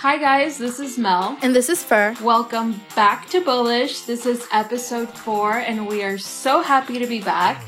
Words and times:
Hi, 0.00 0.18
guys, 0.18 0.58
this 0.58 0.78
is 0.78 0.98
Mel. 0.98 1.36
And 1.42 1.54
this 1.54 1.68
is 1.68 1.82
Fur. 1.82 2.14
Welcome 2.22 2.80
back 2.94 3.28
to 3.30 3.40
Bullish. 3.40 4.02
This 4.02 4.24
is 4.24 4.46
episode 4.52 5.08
four, 5.08 5.54
and 5.54 5.88
we 5.88 6.04
are 6.04 6.16
so 6.16 6.62
happy 6.62 6.98
to 6.98 7.06
be 7.06 7.20
back. 7.20 7.64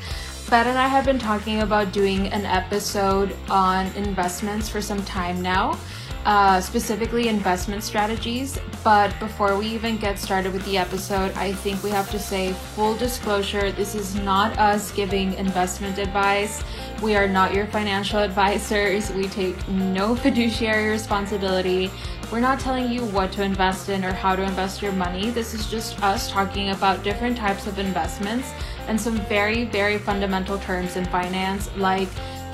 Bet 0.49 0.65
and 0.65 0.77
I 0.77 0.87
have 0.87 1.05
been 1.05 1.19
talking 1.19 1.61
about 1.61 1.91
doing 1.91 2.27
an 2.27 2.45
episode 2.45 3.35
on 3.49 3.87
investments 3.87 4.69
for 4.69 4.81
some 4.81 5.03
time 5.05 5.41
now, 5.41 5.77
uh, 6.25 6.59
specifically 6.61 7.27
investment 7.27 7.83
strategies. 7.83 8.59
But 8.83 9.17
before 9.19 9.57
we 9.57 9.67
even 9.67 9.97
get 9.97 10.19
started 10.19 10.53
with 10.53 10.65
the 10.65 10.77
episode, 10.77 11.31
I 11.33 11.53
think 11.53 11.83
we 11.83 11.89
have 11.91 12.09
to 12.11 12.19
say 12.19 12.53
full 12.75 12.95
disclosure 12.95 13.71
this 13.71 13.95
is 13.95 14.15
not 14.15 14.57
us 14.57 14.91
giving 14.91 15.33
investment 15.33 15.97
advice. 15.97 16.63
We 17.01 17.15
are 17.15 17.27
not 17.27 17.53
your 17.53 17.67
financial 17.67 18.19
advisors. 18.29 19.11
We 19.11 19.27
take 19.27 19.67
no 19.69 20.15
fiduciary 20.15 20.89
responsibility. 20.89 21.91
We're 22.31 22.39
not 22.39 22.59
telling 22.59 22.91
you 22.91 23.05
what 23.05 23.31
to 23.33 23.43
invest 23.43 23.89
in 23.89 24.05
or 24.05 24.13
how 24.13 24.35
to 24.35 24.43
invest 24.43 24.83
your 24.83 24.91
money. 24.91 25.31
This 25.31 25.55
is 25.55 25.65
just 25.65 25.99
us 26.03 26.29
talking 26.29 26.69
about 26.69 27.03
different 27.03 27.35
types 27.35 27.65
of 27.65 27.79
investments 27.79 28.51
and 28.87 29.01
some 29.01 29.17
very, 29.21 29.65
very 29.65 29.97
fundamental 29.97 30.59
terms 30.59 30.95
in 30.95 31.05
finance, 31.05 31.69
like 31.75 32.07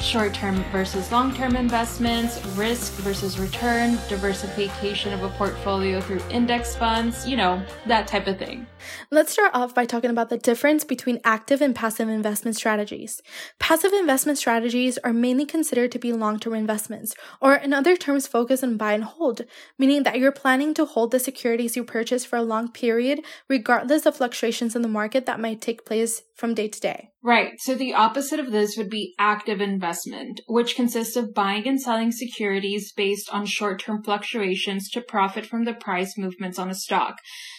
short 0.05 0.33
term 0.33 0.63
versus 0.71 1.11
long 1.11 1.33
term 1.33 1.55
investments, 1.55 2.45
risk 2.55 2.93
versus 3.01 3.39
return, 3.39 3.97
diversification 4.07 5.11
of 5.13 5.23
a 5.23 5.29
portfolio 5.29 5.99
through 5.99 6.21
index 6.29 6.75
funds, 6.75 7.27
you 7.27 7.35
know, 7.35 7.61
that 7.87 8.07
type 8.07 8.27
of 8.27 8.37
thing. 8.37 8.67
Let's 9.09 9.31
start 9.31 9.51
off 9.53 9.73
by 9.73 9.85
talking 9.85 10.11
about 10.11 10.29
the 10.29 10.37
difference 10.37 10.83
between 10.83 11.19
active 11.23 11.59
and 11.59 11.75
passive 11.75 12.07
investment 12.07 12.55
strategies. 12.55 13.21
Passive 13.59 13.93
investment 13.93 14.37
strategies 14.37 14.99
are 14.99 15.13
mainly 15.13 15.45
considered 15.45 15.91
to 15.91 15.99
be 15.99 16.13
long 16.13 16.39
term 16.39 16.53
investments, 16.53 17.15
or 17.41 17.55
in 17.55 17.73
other 17.73 17.95
terms, 17.95 18.27
focus 18.27 18.63
on 18.63 18.77
buy 18.77 18.93
and 18.93 19.03
hold, 19.03 19.41
meaning 19.79 20.03
that 20.03 20.19
you're 20.19 20.31
planning 20.31 20.73
to 20.75 20.85
hold 20.85 21.11
the 21.11 21.19
securities 21.19 21.75
you 21.75 21.83
purchase 21.83 22.23
for 22.23 22.37
a 22.37 22.43
long 22.43 22.71
period, 22.71 23.21
regardless 23.49 24.05
of 24.05 24.17
fluctuations 24.17 24.75
in 24.75 24.83
the 24.83 24.87
market 24.87 25.25
that 25.25 25.39
might 25.39 25.61
take 25.61 25.85
place 25.85 26.21
from 26.35 26.53
day 26.53 26.67
to 26.67 26.79
day. 26.79 27.09
Right. 27.25 27.53
So 27.57 27.73
the 27.73 27.95
opposite 27.95 28.39
of 28.39 28.51
this 28.51 28.77
would 28.77 28.91
be 28.91 29.15
active 29.17 29.59
investment, 29.59 30.41
which 30.47 30.75
consists 30.75 31.15
of 31.15 31.33
buying 31.33 31.67
and 31.67 31.81
selling 31.81 32.11
securities 32.11 32.93
based 32.95 33.33
on 33.33 33.47
short 33.47 33.81
term 33.81 34.03
fluctuations 34.03 34.91
to 34.91 35.01
profit 35.01 35.43
from 35.43 35.65
the 35.65 35.73
price 35.73 36.19
movements 36.19 36.59
on 36.59 36.69
a 36.69 36.75
stock. 36.75 37.15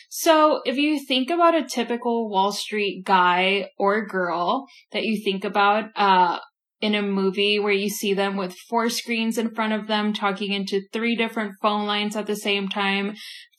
So 0.08 0.60
if 0.64 0.76
you 0.76 1.04
think 1.04 1.30
about 1.30 1.56
a 1.56 1.66
typical 1.66 2.30
Wall 2.30 2.52
Street 2.52 3.02
guy 3.04 3.70
or 3.76 4.06
girl 4.06 4.68
that 4.92 5.02
you 5.02 5.20
think 5.24 5.44
about, 5.44 5.86
uh, 5.96 6.38
in 6.80 6.94
a 6.94 7.02
movie 7.02 7.58
where 7.58 7.72
you 7.72 7.88
see 7.88 8.12
them 8.12 8.36
with 8.36 8.54
four 8.68 8.88
screens 8.88 9.38
in 9.38 9.54
front 9.54 9.72
of 9.72 9.86
them 9.86 10.12
talking 10.12 10.52
into 10.52 10.82
three 10.92 11.16
different 11.16 11.54
phone 11.62 11.86
lines 11.86 12.14
at 12.14 12.26
the 12.26 12.36
same 12.36 12.68
time, 12.68 13.14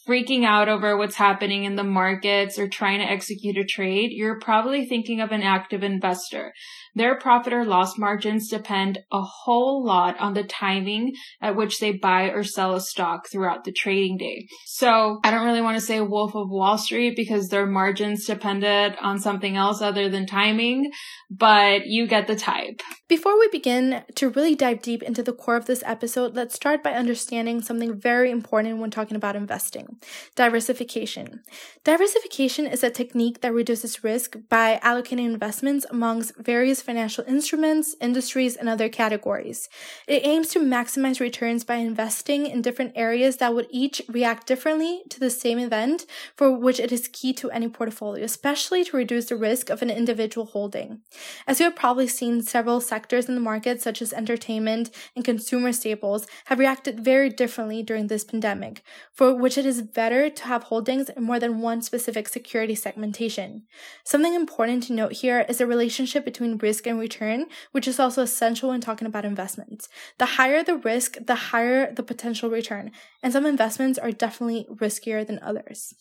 freaking 0.08 0.46
out 0.46 0.70
over 0.70 0.96
what's 0.98 1.16
happening 1.16 1.66
in 1.66 1.76
the 1.76 1.84
markets 1.84 2.58
or 2.58 2.68
trying 2.68 3.00
to 3.00 3.06
execute 3.06 3.58
a 3.58 3.66
trade, 3.66 4.12
you're 4.12 4.40
probably 4.40 4.86
thinking 4.86 5.20
of 5.20 5.32
an 5.32 5.44
active 5.44 5.84
investor. 5.84 6.54
Their 6.98 7.14
profit 7.16 7.54
or 7.54 7.64
loss 7.64 7.96
margins 7.96 8.50
depend 8.50 8.98
a 9.12 9.22
whole 9.22 9.86
lot 9.86 10.20
on 10.20 10.34
the 10.34 10.44
timing 10.44 11.14
at 11.40 11.56
which 11.56 11.80
they 11.80 11.92
buy 11.92 12.32
or 12.32 12.44
sell 12.44 12.74
a 12.74 12.82
stock 12.82 13.30
throughout 13.30 13.66
the 13.66 13.72
trading 13.72 14.18
day. 14.18 14.48
So 14.66 15.20
I 15.24 15.30
don't 15.30 15.46
really 15.46 15.62
want 15.62 15.78
to 15.78 15.86
say 15.86 16.02
Wolf 16.02 16.36
of 16.36 16.50
Wall 16.50 16.80
Street 16.80 17.16
because 17.16 17.50
their 17.50 17.68
margins 17.68 18.26
depended 18.26 18.96
on 19.00 19.20
something 19.20 19.56
else 19.56 19.80
other 19.80 20.10
than 20.10 20.26
timing, 20.26 20.90
but 21.30 21.86
you 21.86 22.08
get 22.08 22.26
the 22.26 22.36
type. 22.36 22.82
Before 23.08 23.40
we 23.40 23.48
begin 23.50 24.04
to 24.16 24.30
really 24.30 24.56
dive 24.56 24.82
deep 24.82 25.04
into 25.04 25.22
the 25.22 25.34
core 25.34 25.56
of 25.56 25.66
this 25.66 25.84
episode, 25.86 26.36
let's 26.36 26.56
start 26.56 26.84
by 26.84 26.94
understanding 26.94 27.62
something 27.62 27.98
very 27.98 28.32
important 28.32 28.80
when 28.80 28.90
talking 28.90 29.16
about 29.16 29.36
investing 29.36 29.98
diversification. 30.36 31.42
Diversification 31.84 32.66
is 32.66 32.84
a 32.84 32.90
technique 32.90 33.42
that 33.42 33.54
reduces 33.54 34.04
risk 34.04 34.36
by 34.50 34.80
allocating 34.84 35.26
investments 35.26 35.86
amongst 35.90 36.36
various 36.38 36.82
financial 36.88 37.26
instruments, 37.28 37.96
industries, 38.00 38.56
and 38.56 38.70
other 38.70 38.88
categories. 38.88 39.68
It 40.08 40.26
aims 40.26 40.48
to 40.50 40.60
maximize 40.60 41.20
returns 41.20 41.66
by 41.66 41.76
investing 41.76 42.48
in 42.48 42.62
different 42.62 42.94
areas 42.96 43.38
that 43.38 43.54
would 43.54 43.68
each 43.70 44.02
react 44.08 44.48
differently 44.48 45.04
to 45.10 45.20
the 45.20 45.30
same 45.30 45.60
event 45.60 46.06
for 46.38 46.50
which 46.50 46.80
it 46.80 46.94
is 46.94 47.10
key 47.10 47.34
to 47.34 47.52
any 47.52 47.68
portfolio, 47.68 48.24
especially 48.24 48.86
to 48.86 48.96
reduce 48.96 49.26
the 49.26 49.36
risk 49.36 49.70
of 49.70 49.82
an 49.82 49.90
individual 49.90 50.46
holding. 50.46 51.02
As 51.46 51.60
you 51.60 51.66
have 51.66 51.76
probably 51.76 52.08
seen, 52.08 52.42
several 52.42 52.80
sectors 52.80 53.28
in 53.28 53.36
the 53.36 53.42
market, 53.42 53.82
such 53.82 54.02
as 54.02 54.14
entertainment 54.14 54.90
and 55.14 55.26
consumer 55.26 55.74
staples, 55.74 56.26
have 56.46 56.58
reacted 56.58 57.04
very 57.04 57.30
differently 57.30 57.84
during 57.84 58.08
this 58.08 58.24
pandemic, 58.24 58.82
for 59.14 59.34
which 59.34 59.58
it 59.58 59.66
is 59.66 59.82
better 59.82 60.30
to 60.30 60.44
have 60.46 60.64
holdings 60.64 61.10
in 61.10 61.24
more 61.24 61.40
than 61.40 61.60
one 61.60 61.82
specific 61.82 62.30
security 62.30 62.76
segmentation. 62.76 63.64
Something 64.06 64.34
important 64.34 64.84
to 64.84 64.94
note 64.94 65.14
here 65.24 65.46
is 65.50 65.58
the 65.58 65.68
relationship 65.68 66.24
between 66.24 66.58
risk 66.58 66.77
risk 66.78 66.86
and 66.86 67.00
return, 67.00 67.48
which 67.72 67.88
is 67.88 68.00
also 68.00 68.22
essential 68.22 68.70
when 68.70 68.82
talking 68.82 69.08
about 69.08 69.26
investments. 69.26 69.90
The 70.20 70.38
higher 70.38 70.64
the 70.64 70.78
risk, 70.78 71.18
the 71.26 71.36
higher 71.36 71.92
the 71.92 72.04
potential 72.04 72.52
return. 72.52 72.92
And 73.24 73.34
some 73.34 73.48
investments 73.48 73.98
are 73.98 74.12
definitely 74.12 74.68
riskier 74.72 75.26
than 75.26 75.40
others. 75.42 75.96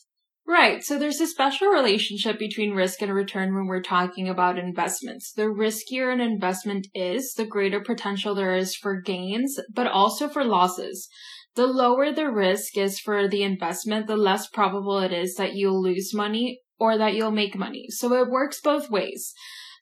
Right. 0.47 0.83
So 0.83 0.97
there's 0.97 1.19
a 1.19 1.27
special 1.27 1.67
relationship 1.67 2.37
between 2.37 2.75
risk 2.75 3.01
and 3.01 3.13
return 3.13 3.55
when 3.55 3.65
we're 3.65 3.81
talking 3.81 4.29
about 4.29 4.59
investments. 4.59 5.33
The 5.33 5.49
riskier 5.49 6.13
an 6.13 6.21
investment 6.21 6.87
is, 6.93 7.33
the 7.33 7.45
greater 7.45 7.81
potential 7.81 8.35
there 8.35 8.55
is 8.55 8.75
for 8.75 9.01
gains, 9.01 9.59
but 9.73 9.87
also 9.87 10.29
for 10.29 10.45
losses. 10.45 11.09
The 11.55 11.67
lower 11.67 12.13
the 12.13 12.29
risk 12.29 12.77
is 12.77 12.99
for 12.99 13.27
the 13.27 13.41
investment, 13.41 14.05
the 14.05 14.15
less 14.15 14.47
probable 14.47 14.99
it 14.99 15.11
is 15.11 15.35
that 15.35 15.55
you'll 15.55 15.81
lose 15.81 16.13
money 16.13 16.61
or 16.79 16.97
that 16.99 17.15
you'll 17.15 17.31
make 17.31 17.57
money. 17.57 17.87
So 17.89 18.13
it 18.13 18.29
works 18.29 18.61
both 18.61 18.91
ways. 18.91 19.33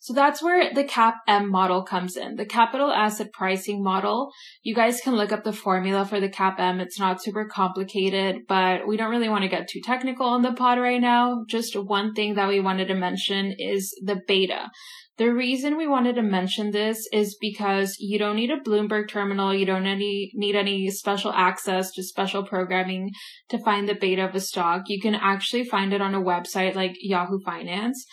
So 0.06 0.14
that's 0.14 0.40
where 0.40 0.72
the 0.72 0.84
CAPM 0.84 1.48
model 1.48 1.82
comes 1.82 2.16
in. 2.16 2.36
The 2.36 2.46
capital 2.46 2.92
asset 2.92 3.34
pricing 3.34 3.82
model. 3.82 4.32
You 4.62 4.76
guys 4.76 5.02
can 5.02 5.16
look 5.16 5.32
up 5.32 5.44
the 5.44 5.52
formula 5.52 6.06
for 6.06 6.20
the 6.20 6.30
CAPM. 6.30 6.80
It's 6.80 7.00
not 7.00 7.24
super 7.24 7.46
complicated, 7.46 8.44
but 8.48 8.88
we 8.88 8.98
don't 8.98 9.10
really 9.10 9.30
want 9.30 9.46
to 9.46 9.50
get 9.50 9.68
too 9.68 9.82
technical 9.84 10.28
on 10.28 10.44
the 10.44 10.54
pod 10.54 10.78
right 10.78 11.02
now. 11.02 11.44
Just 11.50 11.76
one 11.76 12.14
thing 12.14 12.36
that 12.36 12.48
we 12.48 12.60
wanted 12.60 12.88
to 12.90 12.94
mention 12.94 13.56
is 13.58 14.00
the 14.00 14.22
beta. 14.28 14.70
The 15.18 15.34
reason 15.34 15.76
we 15.76 15.88
wanted 15.88 16.18
to 16.18 16.22
mention 16.22 16.70
this 16.70 17.08
is 17.12 17.36
because 17.42 17.96
you 17.98 18.20
don't 18.20 18.36
need 18.36 18.52
a 18.52 18.60
Bloomberg 18.60 19.10
terminal. 19.10 19.56
You 19.56 19.66
don't 19.66 19.88
any, 19.88 20.30
need 20.36 20.56
any 20.56 20.88
special 20.92 21.34
access 21.34 21.92
to 21.94 22.04
special 22.04 22.46
programming 22.46 23.10
to 23.50 23.58
find 23.58 23.90
the 23.90 23.96
beta 23.96 24.24
of 24.24 24.36
a 24.36 24.40
stock. 24.40 24.84
You 24.86 25.02
can 25.02 25.16
actually 25.16 25.64
find 25.64 25.94
it 25.94 26.02
on 26.02 26.14
a 26.14 26.22
website 26.22 26.76
like 26.76 26.94
Yahoo 27.00 27.40
Finance 27.44 28.06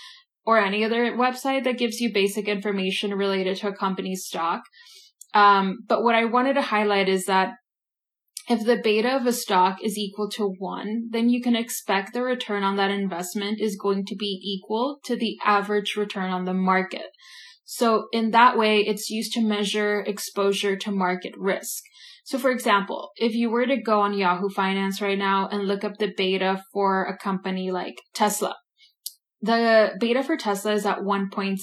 or 0.45 0.59
any 0.59 0.85
other 0.85 1.13
website 1.13 1.65
that 1.65 1.79
gives 1.79 2.01
you 2.01 2.13
basic 2.13 2.49
information 2.49 3.15
related 3.15 3.57
to 3.59 3.69
a 3.69 3.77
company's 3.77 4.25
stock. 4.25 4.63
Um, 5.35 5.79
but 5.87 6.03
what 6.03 6.15
I 6.15 6.25
wanted 6.25 6.55
to 6.55 6.63
highlight 6.63 7.09
is 7.09 7.27
that 7.27 7.55
if 8.49 8.65
the 8.65 8.81
beta 8.83 9.17
of 9.17 9.27
a 9.27 9.33
stock 9.33 9.79
is 9.83 9.97
equal 9.97 10.29
to 10.31 10.55
one, 10.59 11.09
then 11.11 11.29
you 11.29 11.41
can 11.41 11.55
expect 11.55 12.13
the 12.13 12.23
return 12.23 12.65
on 12.65 12.77
that 12.77 12.91
investment 12.91 13.61
is 13.61 13.79
going 13.81 14.05
to 14.07 14.17
be 14.17 14.41
equal 14.43 14.99
to 15.05 15.17
the 15.17 15.39
average 15.45 15.95
return 15.97 16.31
on 16.31 16.45
the 16.45 16.55
market. 16.55 17.07
So 17.65 18.09
in 18.13 18.33
that 18.33 18.59
way, 18.59 18.81
it's 18.81 19.11
used 19.11 19.33
to 19.35 19.41
measure 19.41 20.01
exposure 20.01 20.77
to 20.77 20.91
market 20.91 21.35
risk. 21.39 21.85
So 22.25 22.39
for 22.39 22.51
example, 22.51 23.11
if 23.17 23.35
you 23.35 23.49
were 23.49 23.67
to 23.67 23.81
go 23.81 24.01
on 24.01 24.19
Yahoo 24.19 24.49
Finance 24.49 25.01
right 25.01 25.19
now 25.19 25.49
and 25.49 25.67
look 25.67 25.85
up 25.85 25.99
the 25.99 26.13
beta 26.17 26.63
for 26.73 27.05
a 27.05 27.17
company 27.17 27.71
like 27.71 27.97
Tesla, 28.13 28.57
the 29.43 29.93
beta 29.99 30.23
for 30.23 30.37
Tesla 30.37 30.73
is 30.73 30.87
at 30.87 31.01
1.7. 31.01 31.59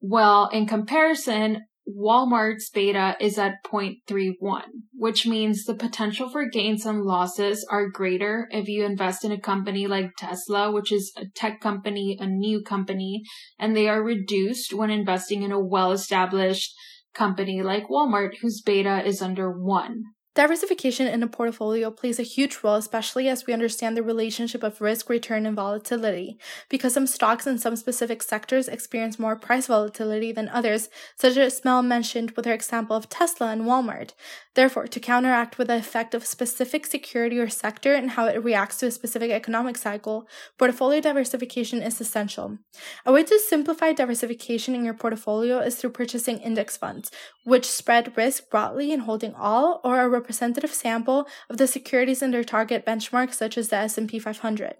Well, 0.00 0.48
in 0.52 0.66
comparison, 0.66 1.62
Walmart's 1.88 2.70
beta 2.70 3.16
is 3.20 3.38
at 3.38 3.62
0.31, 3.64 4.62
which 4.94 5.26
means 5.26 5.64
the 5.64 5.74
potential 5.74 6.30
for 6.30 6.48
gains 6.48 6.86
and 6.86 7.02
losses 7.02 7.66
are 7.70 7.88
greater 7.88 8.48
if 8.50 8.68
you 8.68 8.84
invest 8.84 9.24
in 9.24 9.32
a 9.32 9.40
company 9.40 9.86
like 9.86 10.16
Tesla, 10.16 10.70
which 10.70 10.90
is 10.90 11.12
a 11.16 11.26
tech 11.34 11.60
company, 11.60 12.16
a 12.20 12.26
new 12.26 12.62
company, 12.62 13.22
and 13.58 13.76
they 13.76 13.88
are 13.88 14.02
reduced 14.02 14.72
when 14.72 14.90
investing 14.90 15.42
in 15.42 15.52
a 15.52 15.60
well 15.60 15.92
established 15.92 16.74
company 17.14 17.62
like 17.62 17.88
Walmart, 17.88 18.38
whose 18.40 18.62
beta 18.62 19.06
is 19.06 19.20
under 19.20 19.50
1. 19.50 20.04
Diversification 20.34 21.06
in 21.06 21.22
a 21.22 21.28
portfolio 21.28 21.92
plays 21.92 22.18
a 22.18 22.24
huge 22.24 22.58
role, 22.64 22.74
especially 22.74 23.28
as 23.28 23.46
we 23.46 23.52
understand 23.52 23.96
the 23.96 24.02
relationship 24.02 24.64
of 24.64 24.80
risk, 24.80 25.08
return, 25.08 25.46
and 25.46 25.54
volatility. 25.54 26.36
Because 26.68 26.94
some 26.94 27.06
stocks 27.06 27.46
in 27.46 27.56
some 27.56 27.76
specific 27.76 28.20
sectors 28.20 28.66
experience 28.66 29.16
more 29.16 29.36
price 29.36 29.68
volatility 29.68 30.32
than 30.32 30.48
others, 30.48 30.88
such 31.16 31.36
as 31.36 31.64
Mel 31.64 31.82
mentioned 31.82 32.32
with 32.32 32.46
her 32.46 32.52
example 32.52 32.96
of 32.96 33.08
Tesla 33.08 33.52
and 33.52 33.62
Walmart. 33.62 34.10
Therefore, 34.56 34.88
to 34.88 34.98
counteract 34.98 35.56
with 35.56 35.68
the 35.68 35.76
effect 35.76 36.14
of 36.14 36.26
specific 36.26 36.86
security 36.86 37.38
or 37.38 37.48
sector 37.48 37.94
and 37.94 38.10
how 38.10 38.26
it 38.26 38.42
reacts 38.42 38.78
to 38.78 38.86
a 38.86 38.90
specific 38.90 39.30
economic 39.30 39.76
cycle, 39.76 40.28
portfolio 40.58 41.00
diversification 41.00 41.80
is 41.80 42.00
essential. 42.00 42.58
A 43.06 43.12
way 43.12 43.22
to 43.22 43.38
simplify 43.38 43.92
diversification 43.92 44.74
in 44.74 44.84
your 44.84 44.94
portfolio 44.94 45.58
is 45.58 45.76
through 45.76 45.90
purchasing 45.90 46.38
index 46.38 46.76
funds, 46.76 47.12
which 47.44 47.70
spread 47.70 48.16
risk 48.16 48.50
broadly 48.50 48.90
in 48.90 49.00
holding 49.00 49.34
all 49.34 49.80
or 49.84 50.00
a 50.00 50.08
representative 50.24 50.72
sample 50.72 51.28
of 51.50 51.58
the 51.58 51.66
securities 51.66 52.22
in 52.22 52.30
their 52.30 52.42
target 52.42 52.86
benchmark 52.86 53.34
such 53.34 53.58
as 53.58 53.68
the 53.68 53.76
S&P 53.76 54.18
500. 54.18 54.76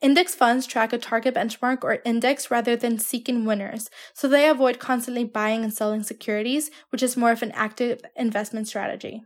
Index 0.00 0.34
funds 0.34 0.66
track 0.66 0.92
a 0.92 0.98
target 0.98 1.34
benchmark 1.36 1.84
or 1.84 2.02
index 2.04 2.50
rather 2.50 2.74
than 2.74 2.98
seeking 2.98 3.44
winners, 3.44 3.88
so 4.12 4.26
they 4.26 4.48
avoid 4.48 4.80
constantly 4.80 5.22
buying 5.22 5.62
and 5.62 5.72
selling 5.72 6.02
securities, 6.02 6.72
which 6.90 7.04
is 7.04 7.16
more 7.16 7.30
of 7.30 7.42
an 7.42 7.52
active 7.52 8.00
investment 8.16 8.66
strategy. 8.66 9.22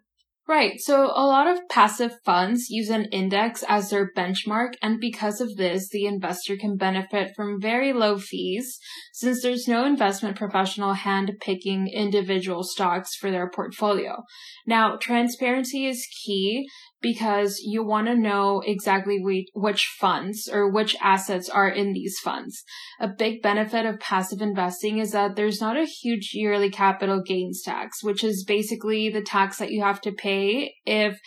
Right. 0.46 0.78
So 0.78 1.06
a 1.06 1.24
lot 1.24 1.46
of 1.46 1.66
passive 1.70 2.18
funds 2.22 2.68
use 2.68 2.90
an 2.90 3.06
index 3.06 3.64
as 3.66 3.88
their 3.88 4.10
benchmark. 4.14 4.74
And 4.82 5.00
because 5.00 5.40
of 5.40 5.56
this, 5.56 5.88
the 5.88 6.04
investor 6.04 6.58
can 6.58 6.76
benefit 6.76 7.32
from 7.34 7.58
very 7.58 7.94
low 7.94 8.18
fees 8.18 8.78
since 9.14 9.40
there's 9.40 9.66
no 9.66 9.86
investment 9.86 10.36
professional 10.36 10.92
hand 10.92 11.32
picking 11.40 11.88
individual 11.88 12.62
stocks 12.62 13.14
for 13.14 13.30
their 13.30 13.48
portfolio. 13.48 14.22
Now, 14.66 14.96
transparency 14.96 15.86
is 15.86 16.06
key 16.26 16.68
because 17.04 17.60
you 17.62 17.84
want 17.84 18.06
to 18.06 18.16
know 18.16 18.62
exactly 18.64 19.20
which 19.52 19.94
funds 20.00 20.48
or 20.50 20.70
which 20.70 20.96
assets 21.02 21.50
are 21.50 21.68
in 21.68 21.92
these 21.92 22.18
funds. 22.24 22.64
A 22.98 23.06
big 23.06 23.42
benefit 23.42 23.84
of 23.84 24.00
passive 24.00 24.40
investing 24.40 24.96
is 24.96 25.12
that 25.12 25.36
there's 25.36 25.60
not 25.60 25.76
a 25.76 25.84
huge 25.84 26.30
yearly 26.32 26.70
capital 26.70 27.20
gains 27.22 27.60
tax, 27.62 28.02
which 28.02 28.24
is 28.24 28.42
basically 28.48 29.10
the 29.10 29.20
tax 29.20 29.58
that 29.58 29.70
you 29.70 29.82
have 29.82 30.00
to 30.00 30.12
pay 30.12 30.76
if 30.86 31.20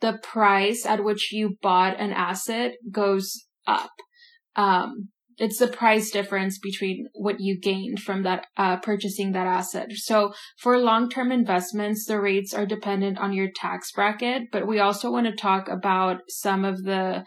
the 0.00 0.18
price 0.22 0.86
at 0.86 1.04
which 1.04 1.30
you 1.30 1.58
bought 1.60 2.00
an 2.00 2.14
asset 2.14 2.72
goes 2.90 3.44
up. 3.66 3.90
Um, 4.56 5.10
it's 5.38 5.58
the 5.58 5.68
price 5.68 6.10
difference 6.10 6.58
between 6.58 7.08
what 7.14 7.40
you 7.40 7.58
gained 7.58 8.00
from 8.00 8.22
that 8.24 8.46
uh, 8.56 8.76
purchasing 8.78 9.32
that 9.32 9.46
asset. 9.46 9.92
So 9.92 10.32
for 10.58 10.78
long-term 10.78 11.30
investments, 11.32 12.04
the 12.04 12.20
rates 12.20 12.52
are 12.52 12.66
dependent 12.66 13.18
on 13.18 13.32
your 13.32 13.48
tax 13.54 13.92
bracket, 13.92 14.50
but 14.50 14.66
we 14.66 14.80
also 14.80 15.10
want 15.10 15.26
to 15.26 15.34
talk 15.34 15.68
about 15.68 16.22
some 16.28 16.64
of 16.64 16.84
the 16.84 17.24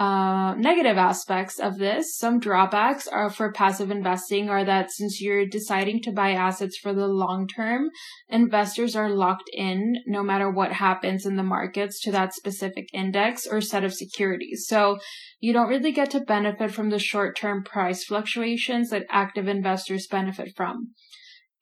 uh, 0.00 0.54
negative 0.54 0.96
aspects 0.96 1.58
of 1.58 1.76
this. 1.76 2.16
Some 2.16 2.40
drawbacks 2.40 3.06
are 3.06 3.28
for 3.28 3.52
passive 3.52 3.90
investing 3.90 4.48
are 4.48 4.64
that 4.64 4.90
since 4.90 5.20
you're 5.20 5.44
deciding 5.44 6.00
to 6.04 6.10
buy 6.10 6.30
assets 6.30 6.78
for 6.78 6.94
the 6.94 7.06
long 7.06 7.46
term, 7.46 7.90
investors 8.26 8.96
are 8.96 9.10
locked 9.10 9.50
in 9.52 9.96
no 10.06 10.22
matter 10.22 10.50
what 10.50 10.72
happens 10.72 11.26
in 11.26 11.36
the 11.36 11.42
markets 11.42 12.00
to 12.00 12.12
that 12.12 12.32
specific 12.32 12.88
index 12.94 13.46
or 13.46 13.60
set 13.60 13.84
of 13.84 13.92
securities. 13.92 14.64
So 14.66 14.98
you 15.38 15.52
don't 15.52 15.68
really 15.68 15.92
get 15.92 16.10
to 16.12 16.20
benefit 16.20 16.70
from 16.70 16.88
the 16.88 16.98
short 16.98 17.36
term 17.36 17.62
price 17.62 18.02
fluctuations 18.02 18.88
that 18.88 19.04
active 19.10 19.48
investors 19.48 20.06
benefit 20.10 20.56
from. 20.56 20.94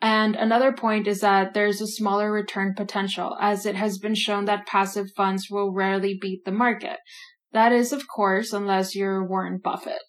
And 0.01 0.37
another 0.37 0.71
point 0.73 1.09
is 1.09 1.23
that 1.23 1.55
there's 1.55 1.81
a 1.81 1.89
smaller 1.89 2.31
return 2.31 2.75
potential 2.77 3.37
as 3.41 3.67
it 3.67 3.75
has 3.75 3.99
been 3.99 4.15
shown 4.15 4.45
that 4.45 4.65
passive 4.65 5.09
funds 5.17 5.49
will 5.51 5.75
rarely 5.75 6.17
beat 6.21 6.45
the 6.45 6.53
market. 6.53 6.99
That 7.53 7.73
is, 7.73 7.93
of 7.93 8.07
course, 8.09 8.53
unless 8.53 8.95
you're 8.95 9.25
Warren 9.25 9.59
Buffett. 9.63 10.03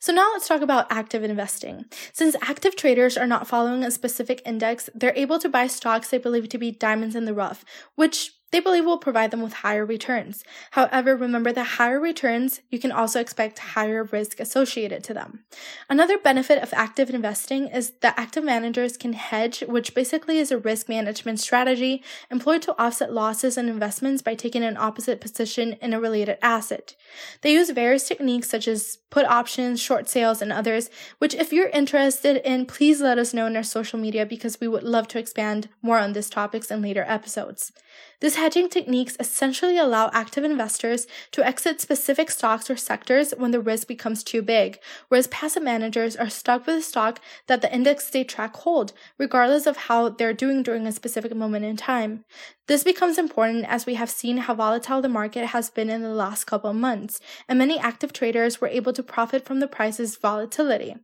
So 0.00 0.14
now 0.14 0.30
let's 0.32 0.48
talk 0.48 0.62
about 0.62 0.90
active 0.90 1.22
investing. 1.22 1.84
Since 2.14 2.34
active 2.40 2.74
traders 2.74 3.18
are 3.18 3.26
not 3.26 3.46
following 3.46 3.84
a 3.84 3.90
specific 3.90 4.40
index, 4.46 4.88
they're 4.94 5.12
able 5.14 5.38
to 5.38 5.48
buy 5.48 5.66
stocks 5.66 6.08
they 6.08 6.18
believe 6.18 6.48
to 6.48 6.58
be 6.58 6.70
diamonds 6.72 7.14
in 7.14 7.26
the 7.26 7.34
rough, 7.34 7.64
which 7.96 8.32
they 8.50 8.60
believe 8.60 8.84
will 8.84 8.98
provide 8.98 9.30
them 9.30 9.42
with 9.42 9.52
higher 9.52 9.84
returns. 9.86 10.44
However, 10.72 11.16
remember 11.16 11.52
that 11.52 11.78
higher 11.78 12.00
returns, 12.00 12.60
you 12.70 12.78
can 12.78 12.92
also 12.92 13.20
expect 13.20 13.58
higher 13.58 14.04
risk 14.04 14.40
associated 14.40 15.04
to 15.04 15.14
them. 15.14 15.44
Another 15.88 16.18
benefit 16.18 16.62
of 16.62 16.72
active 16.74 17.10
investing 17.10 17.68
is 17.68 17.92
that 18.00 18.18
active 18.18 18.44
managers 18.44 18.96
can 18.96 19.12
hedge, 19.12 19.60
which 19.60 19.94
basically 19.94 20.38
is 20.38 20.50
a 20.50 20.58
risk 20.58 20.88
management 20.88 21.40
strategy 21.40 22.02
employed 22.30 22.62
to 22.62 22.80
offset 22.80 23.12
losses 23.12 23.56
in 23.56 23.68
investments 23.68 24.22
by 24.22 24.34
taking 24.34 24.64
an 24.64 24.76
opposite 24.76 25.20
position 25.20 25.74
in 25.74 25.92
a 25.92 26.00
related 26.00 26.38
asset. 26.42 26.96
They 27.42 27.52
use 27.52 27.70
various 27.70 28.08
techniques 28.08 28.48
such 28.48 28.66
as 28.66 28.98
put 29.10 29.26
options, 29.26 29.80
short 29.80 30.08
sales, 30.08 30.42
and 30.42 30.52
others, 30.52 30.90
which 31.18 31.34
if 31.34 31.52
you're 31.52 31.68
interested 31.68 32.36
in, 32.48 32.66
please 32.66 33.00
let 33.00 33.18
us 33.18 33.34
know 33.34 33.46
in 33.46 33.56
our 33.56 33.62
social 33.62 33.98
media 33.98 34.24
because 34.24 34.60
we 34.60 34.68
would 34.68 34.82
love 34.82 35.08
to 35.08 35.18
expand 35.18 35.68
more 35.82 35.98
on 35.98 36.12
these 36.12 36.30
topics 36.30 36.70
in 36.70 36.82
later 36.82 37.04
episodes. 37.06 37.72
These 38.20 38.36
hedging 38.36 38.68
techniques 38.68 39.16
essentially 39.18 39.78
allow 39.78 40.10
active 40.12 40.44
investors 40.44 41.06
to 41.32 41.44
exit 41.44 41.80
specific 41.80 42.30
stocks 42.30 42.68
or 42.68 42.76
sectors 42.76 43.32
when 43.36 43.50
the 43.50 43.60
risk 43.60 43.88
becomes 43.88 44.22
too 44.22 44.42
big, 44.42 44.78
whereas 45.08 45.26
passive 45.28 45.62
managers 45.62 46.16
are 46.16 46.28
stuck 46.28 46.66
with 46.66 46.76
a 46.76 46.82
stock 46.82 47.20
that 47.46 47.62
the 47.62 47.74
index 47.74 48.10
they 48.10 48.22
track 48.22 48.56
hold, 48.56 48.92
regardless 49.16 49.66
of 49.66 49.76
how 49.88 50.10
they're 50.10 50.34
doing 50.34 50.62
during 50.62 50.86
a 50.86 50.92
specific 50.92 51.34
moment 51.34 51.64
in 51.64 51.76
time. 51.76 52.24
This 52.70 52.84
becomes 52.84 53.18
important 53.18 53.64
as 53.64 53.84
we 53.84 53.94
have 53.94 54.08
seen 54.08 54.36
how 54.36 54.54
volatile 54.54 55.02
the 55.02 55.08
market 55.08 55.46
has 55.46 55.70
been 55.70 55.90
in 55.90 56.02
the 56.02 56.14
last 56.14 56.44
couple 56.44 56.70
of 56.70 56.76
months, 56.76 57.20
and 57.48 57.58
many 57.58 57.78
active 57.80 58.12
traders 58.12 58.60
were 58.60 58.68
able 58.68 58.92
to 58.92 59.02
profit 59.02 59.44
from 59.44 59.58
the 59.58 59.66
price's 59.66 60.16
volatility. 60.16 60.94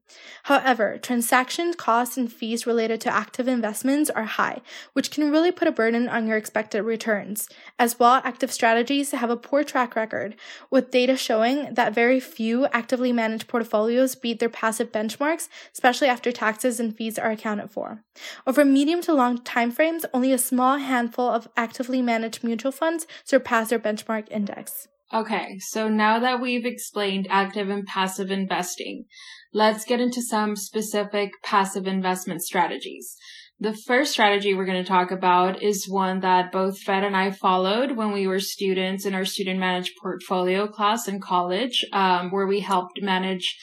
However, 0.44 0.96
transaction 0.96 1.74
costs 1.74 2.16
and 2.16 2.32
fees 2.32 2.68
related 2.68 3.00
to 3.00 3.12
active 3.12 3.48
investments 3.48 4.10
are 4.10 4.26
high, 4.26 4.60
which 4.92 5.10
can 5.10 5.32
really 5.32 5.50
put 5.50 5.66
a 5.66 5.72
burden 5.72 6.08
on 6.08 6.28
your 6.28 6.36
expected 6.36 6.82
returns. 7.06 7.48
As 7.78 7.98
well, 7.98 8.20
active 8.24 8.52
strategies 8.52 9.12
have 9.12 9.30
a 9.30 9.36
poor 9.36 9.62
track 9.62 9.94
record, 9.94 10.34
with 10.70 10.90
data 10.90 11.16
showing 11.16 11.72
that 11.74 11.94
very 11.94 12.20
few 12.20 12.66
actively 12.66 13.12
managed 13.12 13.48
portfolios 13.48 14.14
beat 14.14 14.40
their 14.40 14.48
passive 14.48 14.90
benchmarks, 14.90 15.48
especially 15.72 16.08
after 16.08 16.32
taxes 16.32 16.80
and 16.80 16.96
fees 16.96 17.18
are 17.18 17.30
accounted 17.30 17.70
for. 17.70 18.02
Over 18.46 18.64
medium 18.64 19.02
to 19.02 19.14
long 19.14 19.38
timeframes, 19.38 20.04
only 20.12 20.32
a 20.32 20.38
small 20.38 20.78
handful 20.78 21.28
of 21.28 21.48
actively 21.56 22.02
managed 22.02 22.42
mutual 22.42 22.72
funds 22.72 23.06
surpass 23.24 23.68
their 23.70 23.78
benchmark 23.78 24.28
index. 24.30 24.88
Okay, 25.14 25.58
so 25.60 25.88
now 25.88 26.18
that 26.18 26.40
we've 26.40 26.66
explained 26.66 27.28
active 27.30 27.70
and 27.70 27.86
passive 27.86 28.32
investing, 28.32 29.04
let's 29.52 29.84
get 29.84 30.00
into 30.00 30.20
some 30.20 30.56
specific 30.56 31.30
passive 31.44 31.86
investment 31.86 32.42
strategies. 32.42 33.14
The 33.58 33.74
first 33.74 34.12
strategy 34.12 34.52
we're 34.52 34.66
going 34.66 34.82
to 34.82 34.88
talk 34.88 35.10
about 35.10 35.62
is 35.62 35.88
one 35.88 36.20
that 36.20 36.52
both 36.52 36.78
Fed 36.78 37.04
and 37.04 37.16
I 37.16 37.30
followed 37.30 37.92
when 37.92 38.12
we 38.12 38.26
were 38.26 38.38
students 38.38 39.06
in 39.06 39.14
our 39.14 39.24
student 39.24 39.58
managed 39.58 39.92
portfolio 40.02 40.66
class 40.66 41.08
in 41.08 41.20
college, 41.20 41.82
um, 41.90 42.30
where 42.30 42.46
we 42.46 42.60
helped 42.60 43.00
manage 43.00 43.56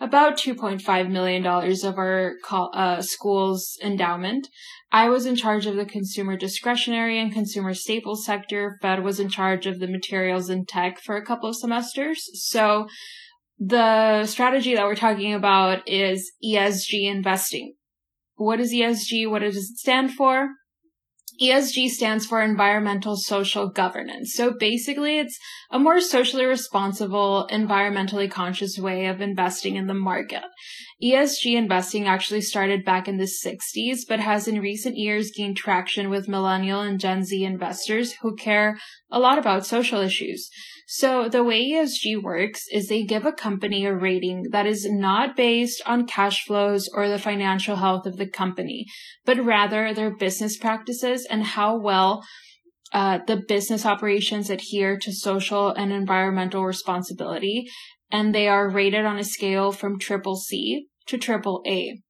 about 0.00 0.36
$2.5 0.36 1.10
million 1.10 1.46
of 1.46 1.98
our 1.98 2.34
uh, 2.50 3.00
school's 3.00 3.78
endowment. 3.82 4.48
I 4.92 5.08
was 5.08 5.24
in 5.24 5.34
charge 5.34 5.64
of 5.64 5.76
the 5.76 5.86
consumer 5.86 6.36
discretionary 6.36 7.18
and 7.18 7.32
consumer 7.32 7.72
staples 7.72 8.26
sector. 8.26 8.78
Fed 8.82 9.02
was 9.02 9.18
in 9.18 9.30
charge 9.30 9.66
of 9.66 9.80
the 9.80 9.88
materials 9.88 10.50
and 10.50 10.68
tech 10.68 11.00
for 11.00 11.16
a 11.16 11.24
couple 11.24 11.48
of 11.48 11.56
semesters. 11.56 12.28
So 12.34 12.86
the 13.58 14.26
strategy 14.26 14.74
that 14.74 14.84
we're 14.84 14.94
talking 14.94 15.32
about 15.32 15.88
is 15.88 16.32
ESG 16.44 17.10
investing. 17.10 17.74
What 18.38 18.60
is 18.60 18.72
ESG? 18.72 19.28
What 19.28 19.40
does 19.40 19.56
it 19.56 19.76
stand 19.76 20.12
for? 20.12 20.50
ESG 21.40 21.88
stands 21.90 22.26
for 22.26 22.42
environmental 22.42 23.16
social 23.16 23.68
governance. 23.68 24.34
So 24.34 24.54
basically 24.58 25.18
it's 25.18 25.38
a 25.70 25.78
more 25.78 26.00
socially 26.00 26.44
responsible, 26.44 27.48
environmentally 27.52 28.28
conscious 28.28 28.78
way 28.78 29.06
of 29.06 29.20
investing 29.20 29.76
in 29.76 29.86
the 29.86 29.94
market. 29.94 30.42
ESG 31.02 31.54
investing 31.54 32.08
actually 32.08 32.40
started 32.40 32.84
back 32.84 33.06
in 33.06 33.18
the 33.18 33.30
60s, 33.44 34.00
but 34.08 34.18
has 34.18 34.48
in 34.48 34.60
recent 34.60 34.96
years 34.96 35.30
gained 35.30 35.56
traction 35.56 36.10
with 36.10 36.28
millennial 36.28 36.80
and 36.80 36.98
Gen 36.98 37.22
Z 37.22 37.44
investors 37.44 38.14
who 38.22 38.34
care 38.34 38.78
a 39.10 39.20
lot 39.20 39.38
about 39.38 39.66
social 39.66 40.00
issues. 40.00 40.50
So 40.90 41.28
the 41.28 41.44
way 41.44 41.70
ESG 41.70 42.22
works 42.22 42.64
is 42.72 42.88
they 42.88 43.04
give 43.04 43.26
a 43.26 43.32
company 43.32 43.84
a 43.84 43.94
rating 43.94 44.44
that 44.52 44.64
is 44.64 44.88
not 44.90 45.36
based 45.36 45.82
on 45.84 46.06
cash 46.06 46.46
flows 46.46 46.88
or 46.94 47.10
the 47.10 47.18
financial 47.18 47.76
health 47.76 48.06
of 48.06 48.16
the 48.16 48.26
company, 48.26 48.86
but 49.26 49.44
rather 49.44 49.92
their 49.92 50.16
business 50.16 50.56
practices 50.56 51.26
and 51.28 51.44
how 51.44 51.78
well 51.78 52.24
uh, 52.94 53.18
the 53.26 53.36
business 53.36 53.84
operations 53.84 54.48
adhere 54.48 54.96
to 54.96 55.12
social 55.12 55.68
and 55.72 55.92
environmental 55.92 56.64
responsibility. 56.64 57.66
And 58.10 58.34
they 58.34 58.48
are 58.48 58.70
rated 58.70 59.04
on 59.04 59.18
a 59.18 59.24
scale 59.24 59.72
from 59.72 59.98
triple 59.98 60.36
C 60.36 60.86
to 61.04 61.18
triple 61.18 61.62
A. 61.66 62.00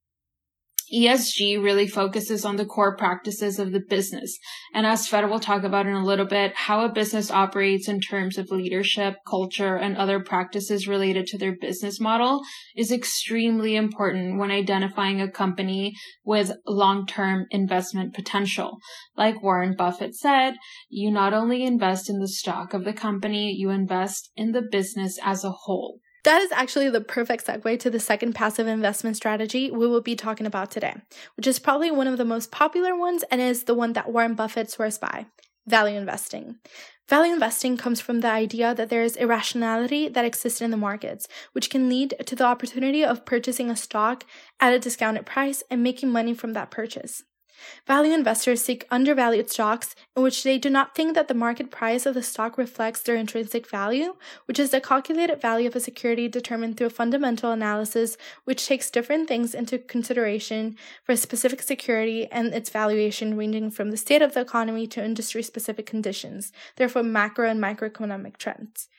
ESG 0.93 1.61
really 1.61 1.87
focuses 1.87 2.45
on 2.45 2.55
the 2.55 2.65
core 2.65 2.95
practices 2.95 3.59
of 3.59 3.71
the 3.71 3.79
business. 3.79 4.37
And 4.73 4.85
as 4.85 5.07
Fed 5.07 5.29
will 5.29 5.39
talk 5.39 5.63
about 5.63 5.85
in 5.85 5.93
a 5.93 6.05
little 6.05 6.25
bit, 6.25 6.53
how 6.55 6.83
a 6.83 6.91
business 6.91 7.29
operates 7.29 7.87
in 7.87 7.99
terms 7.99 8.37
of 8.37 8.51
leadership, 8.51 9.15
culture, 9.27 9.75
and 9.75 9.95
other 9.95 10.19
practices 10.19 10.87
related 10.87 11.27
to 11.27 11.37
their 11.37 11.55
business 11.55 11.99
model 11.99 12.41
is 12.75 12.91
extremely 12.91 13.75
important 13.75 14.39
when 14.39 14.51
identifying 14.51 15.21
a 15.21 15.31
company 15.31 15.93
with 16.23 16.51
long-term 16.65 17.45
investment 17.51 18.13
potential. 18.13 18.77
Like 19.15 19.43
Warren 19.43 19.75
Buffett 19.77 20.15
said, 20.15 20.55
you 20.89 21.11
not 21.11 21.33
only 21.33 21.63
invest 21.63 22.09
in 22.09 22.19
the 22.19 22.27
stock 22.27 22.73
of 22.73 22.83
the 22.83 22.93
company, 22.93 23.53
you 23.53 23.69
invest 23.69 24.31
in 24.35 24.51
the 24.51 24.61
business 24.61 25.17
as 25.23 25.43
a 25.43 25.51
whole. 25.51 25.99
That 26.29 26.43
is 26.43 26.51
actually 26.51 26.91
the 26.91 27.01
perfect 27.01 27.47
segue 27.47 27.79
to 27.79 27.89
the 27.89 27.99
second 27.99 28.35
passive 28.35 28.67
investment 28.67 29.15
strategy 29.15 29.71
we 29.71 29.87
will 29.87 29.99
be 29.99 30.15
talking 30.15 30.45
about 30.45 30.69
today, 30.69 30.93
which 31.35 31.47
is 31.47 31.57
probably 31.57 31.89
one 31.89 32.05
of 32.05 32.19
the 32.19 32.23
most 32.23 32.51
popular 32.51 32.95
ones 32.95 33.23
and 33.31 33.41
is 33.41 33.63
the 33.63 33.73
one 33.73 33.93
that 33.93 34.11
Warren 34.11 34.35
Buffett 34.35 34.69
swears 34.69 34.99
by 34.99 35.25
value 35.65 35.97
investing. 35.97 36.57
Value 37.07 37.33
investing 37.33 37.77
comes 37.77 37.99
from 37.99 38.19
the 38.19 38.27
idea 38.27 38.75
that 38.75 38.89
there 38.89 39.01
is 39.01 39.15
irrationality 39.15 40.07
that 40.07 40.23
exists 40.23 40.61
in 40.61 40.69
the 40.69 40.77
markets, 40.77 41.27
which 41.53 41.71
can 41.71 41.89
lead 41.89 42.13
to 42.27 42.35
the 42.35 42.45
opportunity 42.45 43.03
of 43.03 43.25
purchasing 43.25 43.71
a 43.71 43.75
stock 43.75 44.23
at 44.59 44.71
a 44.71 44.77
discounted 44.77 45.25
price 45.25 45.63
and 45.71 45.81
making 45.81 46.11
money 46.11 46.35
from 46.35 46.53
that 46.53 46.69
purchase. 46.69 47.23
Value 47.87 48.13
investors 48.13 48.61
seek 48.61 48.85
undervalued 48.91 49.49
stocks 49.49 49.95
in 50.15 50.23
which 50.23 50.43
they 50.43 50.57
do 50.57 50.69
not 50.69 50.95
think 50.95 51.15
that 51.15 51.27
the 51.27 51.33
market 51.33 51.71
price 51.71 52.05
of 52.05 52.13
the 52.13 52.23
stock 52.23 52.57
reflects 52.57 53.01
their 53.01 53.15
intrinsic 53.15 53.69
value, 53.69 54.15
which 54.45 54.59
is 54.59 54.71
the 54.71 54.81
calculated 54.81 55.41
value 55.41 55.67
of 55.67 55.75
a 55.75 55.79
security 55.79 56.27
determined 56.27 56.77
through 56.77 56.87
a 56.87 56.91
fundamental 56.91 57.51
analysis 57.51 58.17
which 58.43 58.65
takes 58.65 58.91
different 58.91 59.27
things 59.27 59.53
into 59.53 59.77
consideration 59.77 60.77
for 61.03 61.13
a 61.13 61.17
specific 61.17 61.61
security 61.61 62.27
and 62.31 62.53
its 62.53 62.69
valuation 62.69 63.37
ranging 63.37 63.71
from 63.71 63.91
the 63.91 63.97
state 63.97 64.21
of 64.21 64.33
the 64.33 64.41
economy 64.41 64.87
to 64.87 65.03
industry 65.03 65.43
specific 65.43 65.85
conditions, 65.85 66.51
therefore 66.75 67.03
macro 67.03 67.49
and 67.49 67.61
microeconomic 67.61 68.37
trends. 68.37 68.89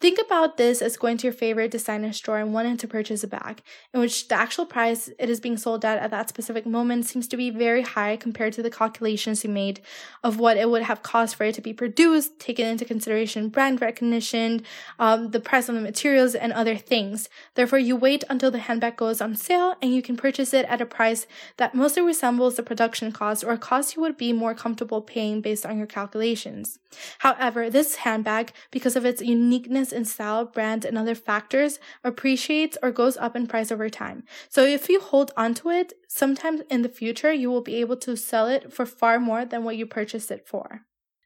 Think 0.00 0.18
about 0.18 0.56
this 0.56 0.80
as 0.80 0.96
going 0.96 1.18
to 1.18 1.26
your 1.26 1.34
favorite 1.34 1.70
designer 1.70 2.14
store 2.14 2.38
and 2.38 2.54
wanting 2.54 2.78
to 2.78 2.88
purchase 2.88 3.22
a 3.22 3.26
bag, 3.26 3.60
in 3.92 4.00
which 4.00 4.28
the 4.28 4.34
actual 4.34 4.64
price 4.64 5.10
it 5.18 5.28
is 5.28 5.40
being 5.40 5.58
sold 5.58 5.84
at 5.84 5.98
at 5.98 6.10
that 6.10 6.30
specific 6.30 6.64
moment 6.64 7.04
seems 7.04 7.28
to 7.28 7.36
be 7.36 7.50
very 7.50 7.82
high 7.82 8.16
compared 8.16 8.54
to 8.54 8.62
the 8.62 8.70
calculations 8.70 9.44
you 9.44 9.50
made 9.50 9.82
of 10.24 10.38
what 10.38 10.56
it 10.56 10.70
would 10.70 10.84
have 10.84 11.02
cost 11.02 11.36
for 11.36 11.44
it 11.44 11.54
to 11.56 11.60
be 11.60 11.74
produced, 11.74 12.38
taken 12.38 12.66
into 12.66 12.86
consideration 12.86 13.50
brand 13.50 13.82
recognition, 13.82 14.62
um, 14.98 15.32
the 15.32 15.40
price 15.40 15.68
of 15.68 15.74
the 15.74 15.82
materials, 15.82 16.34
and 16.34 16.54
other 16.54 16.76
things. 16.78 17.28
Therefore, 17.54 17.78
you 17.78 17.94
wait 17.94 18.24
until 18.30 18.50
the 18.50 18.58
handbag 18.58 18.96
goes 18.96 19.20
on 19.20 19.36
sale 19.36 19.74
and 19.82 19.94
you 19.94 20.00
can 20.00 20.16
purchase 20.16 20.54
it 20.54 20.64
at 20.64 20.80
a 20.80 20.86
price 20.86 21.26
that 21.58 21.74
mostly 21.74 22.00
resembles 22.00 22.56
the 22.56 22.62
production 22.62 23.12
cost 23.12 23.44
or 23.44 23.52
a 23.52 23.58
cost 23.58 23.96
you 23.96 24.00
would 24.00 24.16
be 24.16 24.32
more 24.32 24.54
comfortable 24.54 25.02
paying 25.02 25.42
based 25.42 25.66
on 25.66 25.76
your 25.76 25.86
calculations. 25.86 26.78
However, 27.18 27.68
this 27.68 27.96
handbag, 27.96 28.52
because 28.70 28.96
of 28.96 29.04
its 29.04 29.20
uniqueness 29.20 29.89
in 29.92 30.04
style, 30.04 30.44
brand, 30.44 30.84
and 30.84 30.96
other 30.96 31.14
factors 31.14 31.78
appreciates 32.04 32.76
or 32.82 32.90
goes 32.90 33.16
up 33.16 33.36
in 33.36 33.46
price 33.46 33.72
over 33.72 33.88
time. 33.88 34.24
So 34.48 34.64
if 34.64 34.88
you 34.88 35.00
hold 35.00 35.32
onto 35.36 35.70
it, 35.70 35.92
sometimes 36.08 36.62
in 36.70 36.82
the 36.82 36.88
future 36.88 37.32
you 37.32 37.50
will 37.50 37.62
be 37.62 37.76
able 37.76 37.96
to 37.98 38.16
sell 38.16 38.46
it 38.46 38.72
for 38.72 38.86
far 38.86 39.18
more 39.18 39.44
than 39.44 39.64
what 39.64 39.76
you 39.76 39.86
purchased 39.86 40.30
it 40.30 40.46
for. 40.46 40.82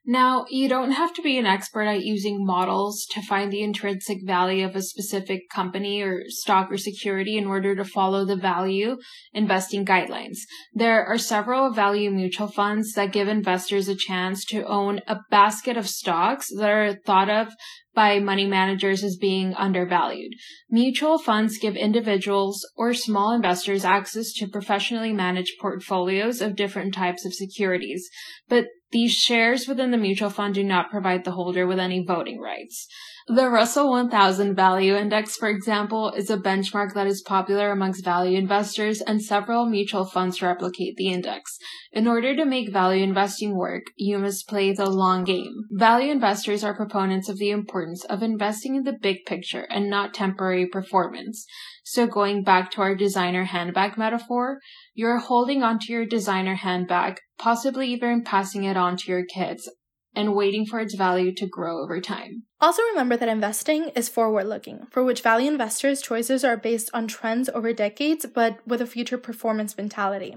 Now, 0.07 0.45
you 0.49 0.69
don't 0.69 0.91
have 0.91 1.13
to 1.15 1.21
be 1.23 1.39
an 1.39 1.47
expert 1.47 1.83
at 1.83 2.05
using 2.05 2.45
models 2.45 3.07
to 3.11 3.21
find 3.23 3.51
the 3.51 3.63
intrinsic 3.63 4.19
value 4.23 4.63
of 4.63 4.75
a 4.75 4.83
specific 4.83 5.49
company 5.49 6.01
or 6.01 6.23
stock 6.27 6.71
or 6.71 6.77
security 6.77 7.37
in 7.37 7.47
order 7.47 7.75
to 7.75 7.83
follow 7.83 8.23
the 8.23 8.35
value 8.35 8.97
investing 9.33 9.83
guidelines. 9.83 10.37
There 10.73 11.03
are 11.03 11.17
several 11.17 11.71
value 11.71 12.11
mutual 12.11 12.47
funds 12.47 12.93
that 12.93 13.13
give 13.13 13.27
investors 13.27 13.87
a 13.87 13.95
chance 13.95 14.45
to 14.45 14.65
own 14.67 15.01
a 15.07 15.17
basket 15.31 15.75
of 15.75 15.89
stocks 15.89 16.49
that 16.55 16.69
are 16.69 16.95
thought 17.05 17.29
of 17.29 17.53
by 17.95 18.19
money 18.19 18.45
managers 18.45 19.03
as 19.03 19.15
being 19.15 19.55
undervalued. 19.55 20.33
Mutual 20.69 21.17
funds 21.17 21.57
give 21.57 21.75
individuals 21.75 22.67
or 22.75 22.93
small 22.93 23.33
investors 23.33 23.85
access 23.85 24.33
to 24.33 24.47
professionally 24.47 25.13
managed 25.13 25.53
portfolios 25.59 26.41
of 26.41 26.55
different 26.55 26.93
types 26.93 27.25
of 27.25 27.33
securities, 27.33 28.09
but 28.47 28.65
these 28.95 29.11
shares 29.11 29.67
within 29.67 29.91
the 29.91 29.97
mutual 29.97 30.29
fund 30.29 30.53
do 30.53 30.63
not 30.63 30.89
provide 30.89 31.25
the 31.25 31.31
holder 31.31 31.67
with 31.67 31.79
any 31.79 32.01
voting 32.01 32.39
rights. 32.39 32.87
The 33.27 33.49
Russell 33.49 33.89
1000 33.89 34.53
Value 34.53 34.95
Index, 34.95 35.35
for 35.35 35.49
example, 35.49 36.11
is 36.11 36.29
a 36.29 36.37
benchmark 36.37 36.93
that 36.93 37.07
is 37.07 37.23
popular 37.23 37.71
amongst 37.71 38.05
value 38.05 38.37
investors 38.37 39.01
and 39.01 39.19
several 39.19 39.65
mutual 39.65 40.05
funds 40.05 40.43
replicate 40.43 40.95
the 40.95 41.07
index. 41.07 41.57
In 41.91 42.07
order 42.07 42.35
to 42.35 42.45
make 42.45 42.71
value 42.71 43.03
investing 43.03 43.57
work, 43.57 43.85
you 43.95 44.19
must 44.19 44.47
play 44.47 44.73
the 44.73 44.87
long 44.87 45.23
game. 45.23 45.65
Value 45.71 46.11
investors 46.11 46.63
are 46.63 46.75
proponents 46.75 47.27
of 47.27 47.39
the 47.39 47.49
importance 47.49 48.05
of 48.05 48.21
investing 48.21 48.75
in 48.75 48.83
the 48.83 48.93
big 48.93 49.25
picture 49.25 49.65
and 49.71 49.89
not 49.89 50.13
temporary 50.13 50.67
performance. 50.67 51.47
So 51.83 52.05
going 52.05 52.43
back 52.43 52.69
to 52.73 52.81
our 52.81 52.93
designer 52.93 53.45
handbag 53.45 53.97
metaphor, 53.97 54.59
you're 54.93 55.17
holding 55.17 55.63
onto 55.63 55.91
your 55.91 56.05
designer 56.05 56.53
handbag, 56.53 57.17
possibly 57.39 57.87
even 57.87 58.23
passing 58.23 58.65
it 58.65 58.77
on 58.77 58.97
to 58.97 59.11
your 59.11 59.25
kids 59.25 59.67
and 60.15 60.35
waiting 60.35 60.65
for 60.65 60.79
its 60.79 60.95
value 60.95 61.33
to 61.35 61.47
grow 61.47 61.81
over 61.81 61.99
time. 62.01 62.43
Also, 62.61 62.81
remember 62.83 63.17
that 63.17 63.29
investing 63.29 63.89
is 63.89 64.09
forward 64.09 64.45
looking, 64.45 64.87
for 64.89 65.03
which 65.03 65.21
value 65.21 65.51
investors' 65.51 66.01
choices 66.01 66.43
are 66.43 66.57
based 66.57 66.89
on 66.93 67.07
trends 67.07 67.49
over 67.49 67.73
decades, 67.73 68.25
but 68.25 68.65
with 68.65 68.81
a 68.81 68.87
future 68.87 69.17
performance 69.17 69.77
mentality. 69.77 70.35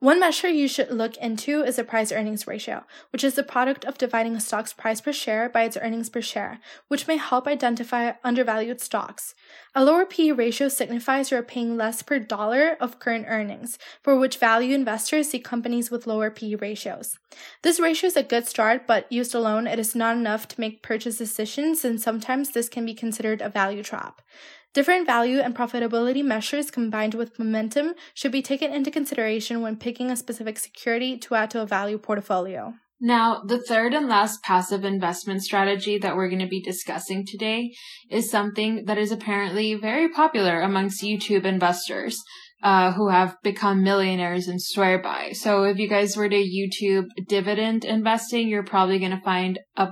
One 0.00 0.20
measure 0.20 0.48
you 0.48 0.68
should 0.68 0.90
look 0.90 1.16
into 1.16 1.62
is 1.62 1.76
the 1.76 1.84
price 1.84 2.12
earnings 2.12 2.46
ratio, 2.46 2.84
which 3.10 3.24
is 3.24 3.34
the 3.34 3.42
product 3.42 3.84
of 3.84 3.96
dividing 3.96 4.36
a 4.36 4.40
stock's 4.40 4.72
price 4.72 5.00
per 5.00 5.12
share 5.12 5.48
by 5.48 5.62
its 5.62 5.78
earnings 5.80 6.10
per 6.10 6.20
share, 6.20 6.58
which 6.88 7.06
may 7.06 7.16
help 7.16 7.46
identify 7.46 8.12
undervalued 8.22 8.80
stocks. 8.80 9.34
A 9.74 9.84
lower 9.84 10.04
PE 10.04 10.32
ratio 10.32 10.68
signifies 10.68 11.30
you 11.30 11.38
are 11.38 11.42
paying 11.42 11.76
less 11.76 12.02
per 12.02 12.18
dollar 12.18 12.76
of 12.80 12.98
current 12.98 13.26
earnings, 13.28 13.78
for 14.02 14.18
which 14.18 14.36
value 14.36 14.74
investors 14.74 15.30
see 15.30 15.38
companies 15.38 15.90
with 15.90 16.06
lower 16.06 16.30
PE 16.30 16.56
ratios. 16.56 17.18
This 17.62 17.80
ratio 17.80 18.08
is 18.08 18.16
a 18.16 18.22
good 18.22 18.46
start, 18.46 18.86
but 18.86 19.10
used 19.10 19.34
alone, 19.34 19.66
it 19.66 19.78
is 19.78 19.94
not 19.94 20.16
enough 20.16 20.48
to 20.48 20.60
make 20.60 20.82
purchase 20.82 21.16
decisions, 21.16 21.84
and 21.84 22.00
sometimes 22.00 22.50
this 22.50 22.68
can 22.68 22.84
be 22.84 22.94
considered 22.94 23.40
a 23.40 23.48
value 23.48 23.82
trap. 23.82 24.20
Different 24.74 25.06
value 25.06 25.38
and 25.38 25.54
profitability 25.54 26.24
measures 26.24 26.72
combined 26.72 27.14
with 27.14 27.38
momentum 27.38 27.94
should 28.12 28.32
be 28.32 28.42
taken 28.42 28.72
into 28.72 28.90
consideration 28.90 29.62
when 29.62 29.76
picking 29.76 30.10
a 30.10 30.16
specific 30.16 30.58
security 30.58 31.16
to 31.18 31.36
add 31.36 31.50
to 31.52 31.62
a 31.62 31.66
value 31.66 31.96
portfolio. 31.96 32.74
Now, 33.00 33.42
the 33.46 33.62
third 33.62 33.94
and 33.94 34.08
last 34.08 34.42
passive 34.42 34.84
investment 34.84 35.44
strategy 35.44 35.96
that 35.98 36.16
we're 36.16 36.28
going 36.28 36.40
to 36.40 36.48
be 36.48 36.60
discussing 36.60 37.24
today 37.24 37.72
is 38.10 38.28
something 38.28 38.86
that 38.86 38.98
is 38.98 39.12
apparently 39.12 39.74
very 39.74 40.08
popular 40.08 40.60
amongst 40.60 41.04
YouTube 41.04 41.44
investors. 41.44 42.20
Uh, 42.62 42.92
who 42.92 43.10
have 43.10 43.36
become 43.42 43.84
millionaires 43.84 44.48
and 44.48 44.62
swear 44.62 44.98
by. 44.98 45.32
So 45.32 45.64
if 45.64 45.76
you 45.76 45.86
guys 45.86 46.16
were 46.16 46.30
to 46.30 46.34
YouTube 46.34 47.08
dividend 47.28 47.84
investing, 47.84 48.48
you're 48.48 48.62
probably 48.62 48.98
going 48.98 49.10
to 49.10 49.20
find 49.20 49.58
a 49.76 49.88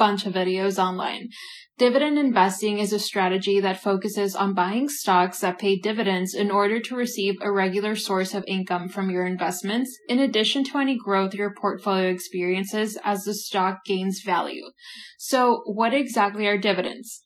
bunch 0.00 0.24
of 0.24 0.32
videos 0.32 0.82
online. 0.82 1.28
Dividend 1.76 2.18
investing 2.18 2.78
is 2.78 2.90
a 2.92 2.98
strategy 2.98 3.60
that 3.60 3.82
focuses 3.82 4.34
on 4.34 4.54
buying 4.54 4.88
stocks 4.88 5.40
that 5.40 5.58
pay 5.58 5.78
dividends 5.78 6.34
in 6.34 6.50
order 6.50 6.80
to 6.80 6.96
receive 6.96 7.34
a 7.42 7.52
regular 7.52 7.94
source 7.94 8.32
of 8.32 8.42
income 8.48 8.88
from 8.88 9.10
your 9.10 9.26
investments, 9.26 9.94
in 10.08 10.18
addition 10.18 10.64
to 10.64 10.78
any 10.78 10.96
growth 10.96 11.34
your 11.34 11.54
portfolio 11.54 12.08
experiences 12.10 12.98
as 13.04 13.24
the 13.24 13.34
stock 13.34 13.84
gains 13.84 14.22
value. 14.24 14.70
So 15.18 15.62
what 15.66 15.92
exactly 15.92 16.46
are 16.46 16.58
dividends? 16.58 17.22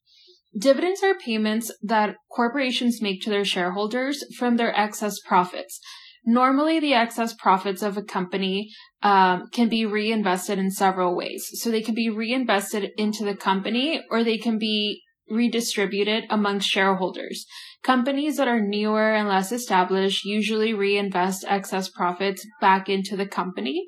Dividends 0.57 1.03
are 1.05 1.15
payments 1.15 1.73
that 1.81 2.17
corporations 2.31 3.01
make 3.01 3.23
to 3.23 3.31
their 3.31 3.45
shareholders 3.45 4.25
from 4.37 4.57
their 4.57 4.77
excess 4.77 5.21
profits. 5.25 5.79
Normally, 6.27 6.81
the 6.81 6.95
excess 6.95 7.35
profits 7.35 7.83
of 7.83 7.97
a 7.97 8.03
company 8.03 8.71
um, 9.03 9.49
can 9.53 9.69
be 9.69 9.85
reinvested 9.85 10.59
in 10.59 10.71
several 10.71 11.15
ways. 11.15 11.47
So 11.55 11.71
they 11.71 11.83
can 11.83 11.95
be 11.95 12.09
reinvested 12.09 12.93
into 12.97 13.25
the 13.25 13.37
company 13.37 14.03
or 14.11 14.25
they 14.25 14.39
can 14.39 14.59
be 14.59 15.03
redistributed 15.29 16.25
amongst 16.31 16.69
shareholders. 16.69 17.47
Companies 17.83 18.37
that 18.37 18.49
are 18.49 18.61
newer 18.61 19.15
and 19.15 19.29
less 19.29 19.53
established 19.53 20.25
usually 20.25 20.73
reinvest 20.73 21.45
excess 21.47 21.89
profits 21.89 22.47
back 22.61 22.89
into 22.89 23.17
the 23.17 23.27
company. 23.27 23.87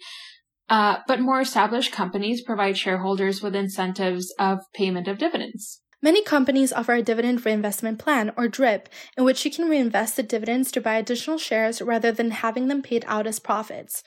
Uh, 0.68 0.98
but 1.06 1.20
more 1.20 1.40
established 1.40 1.92
companies 1.92 2.42
provide 2.42 2.76
shareholders 2.76 3.40
with 3.40 3.54
incentives 3.54 4.34
of 4.38 4.58
payment 4.74 5.06
of 5.06 5.18
dividends. 5.18 5.80
Many 6.02 6.22
companies 6.22 6.72
offer 6.72 6.92
a 6.92 7.02
dividend 7.02 7.44
reinvestment 7.44 7.98
plan, 7.98 8.32
or 8.36 8.48
DRIP, 8.48 8.88
in 9.16 9.24
which 9.24 9.44
you 9.44 9.50
can 9.50 9.68
reinvest 9.68 10.16
the 10.16 10.22
dividends 10.22 10.70
to 10.72 10.80
buy 10.80 10.96
additional 10.96 11.38
shares 11.38 11.80
rather 11.80 12.12
than 12.12 12.30
having 12.32 12.68
them 12.68 12.82
paid 12.82 13.04
out 13.08 13.26
as 13.26 13.38
profits. 13.38 14.02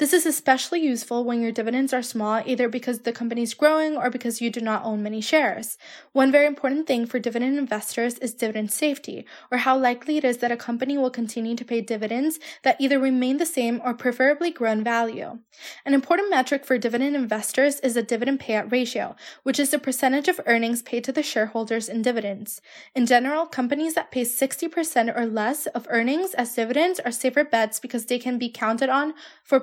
This 0.00 0.14
is 0.14 0.24
especially 0.24 0.80
useful 0.80 1.24
when 1.24 1.42
your 1.42 1.52
dividends 1.52 1.92
are 1.92 2.00
small, 2.00 2.42
either 2.46 2.70
because 2.70 3.00
the 3.00 3.12
company 3.12 3.42
is 3.42 3.52
growing 3.52 3.98
or 3.98 4.08
because 4.08 4.40
you 4.40 4.48
do 4.48 4.62
not 4.62 4.82
own 4.82 5.02
many 5.02 5.20
shares. 5.20 5.76
One 6.12 6.32
very 6.32 6.46
important 6.46 6.86
thing 6.86 7.04
for 7.04 7.18
dividend 7.18 7.58
investors 7.58 8.16
is 8.16 8.32
dividend 8.32 8.72
safety, 8.72 9.26
or 9.52 9.58
how 9.58 9.76
likely 9.76 10.16
it 10.16 10.24
is 10.24 10.38
that 10.38 10.50
a 10.50 10.56
company 10.56 10.96
will 10.96 11.10
continue 11.10 11.54
to 11.54 11.66
pay 11.66 11.82
dividends 11.82 12.38
that 12.62 12.80
either 12.80 12.98
remain 12.98 13.36
the 13.36 13.44
same 13.44 13.78
or 13.84 13.92
preferably 13.92 14.50
grow 14.50 14.72
in 14.72 14.82
value. 14.82 15.38
An 15.84 15.92
important 15.92 16.30
metric 16.30 16.64
for 16.64 16.78
dividend 16.78 17.14
investors 17.14 17.78
is 17.80 17.92
the 17.92 18.02
dividend 18.02 18.40
payout 18.40 18.72
ratio, 18.72 19.16
which 19.42 19.60
is 19.60 19.70
the 19.70 19.78
percentage 19.78 20.28
of 20.28 20.40
earnings 20.46 20.80
paid 20.80 21.04
to 21.04 21.12
the 21.12 21.22
shareholders 21.22 21.90
in 21.90 22.00
dividends. 22.00 22.62
In 22.94 23.04
general, 23.04 23.44
companies 23.44 23.92
that 23.96 24.10
pay 24.10 24.22
60% 24.22 25.14
or 25.14 25.26
less 25.26 25.66
of 25.66 25.86
earnings 25.90 26.32
as 26.32 26.54
dividends 26.54 27.00
are 27.00 27.12
safer 27.12 27.44
bets 27.44 27.78
because 27.78 28.06
they 28.06 28.18
can 28.18 28.38
be 28.38 28.48
counted 28.48 28.88
on 28.88 29.12
for 29.44 29.60